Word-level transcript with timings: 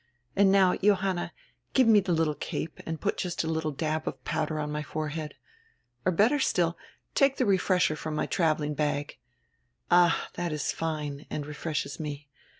And 0.35 0.51
now, 0.51 0.75
Johanna, 0.75 1.31
give 1.75 1.85
me 1.87 2.01
die 2.01 2.11
little 2.11 2.33
cape 2.33 2.79
and 2.87 2.99
put 2.99 3.17
just 3.17 3.43
a 3.43 3.47
little 3.47 3.69
dab 3.69 4.07
of 4.07 4.25
powder 4.25 4.57
on 4.59 4.71
my 4.71 4.81
forehead. 4.81 5.35
Or, 6.05 6.11
better 6.11 6.39
still, 6.39 6.75
take 7.13 7.37
die 7.37 7.45
'refresher' 7.45 7.95
from 7.95 8.15
my 8.15 8.25
traveling 8.25 8.73
bag— 8.73 9.19
Ah, 9.91 10.29
that 10.33 10.51
is 10.51 10.71
fine 10.71 11.27
and 11.29 11.45
refreshes 11.45 11.99
me. 11.99 12.29